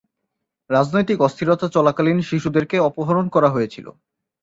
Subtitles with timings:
[0.69, 3.87] রাজনৈতিক অস্থিরতা চলাকালীন শিশুদেরকে অপহরণ করা হয়েছিল।